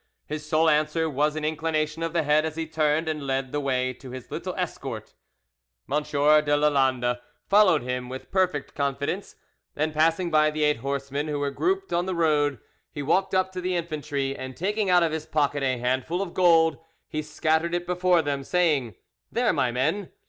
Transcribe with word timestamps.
His 0.25 0.43
sole 0.43 0.67
answer 0.67 1.07
was 1.07 1.35
an 1.35 1.45
inclination 1.45 2.01
of 2.01 2.11
the 2.11 2.23
head 2.23 2.43
as 2.43 2.55
he 2.55 2.65
turned 2.65 3.07
and 3.07 3.27
led 3.27 3.51
the 3.51 3.59
way 3.59 3.93
to 3.93 4.09
his 4.09 4.31
little 4.31 4.55
escort. 4.55 5.13
M. 5.87 6.01
de 6.01 6.57
Lalande 6.57 7.19
followed 7.45 7.83
him 7.83 8.09
with 8.09 8.31
perfect 8.31 8.73
confidence, 8.73 9.35
and, 9.75 9.93
passing 9.93 10.31
by 10.31 10.49
the 10.49 10.63
eight 10.63 10.77
horsemen 10.77 11.27
who 11.27 11.37
were 11.37 11.51
grouped 11.51 11.93
on 11.93 12.07
the 12.07 12.15
road, 12.15 12.57
he 12.91 13.03
walked 13.03 13.35
up 13.35 13.51
to 13.51 13.61
the 13.61 13.75
infantry, 13.75 14.35
and 14.35 14.57
taking 14.57 14.89
out 14.89 15.03
of 15.03 15.11
his 15.11 15.27
pocket 15.27 15.61
a 15.61 15.77
handful 15.77 16.19
of 16.23 16.33
gold, 16.33 16.79
he 17.07 17.21
scattered 17.21 17.75
it 17.75 17.85
before 17.85 18.23
them, 18.23 18.43
saying: 18.43 18.95
"There, 19.31 19.53
my 19.53 19.71
men! 19.71 20.09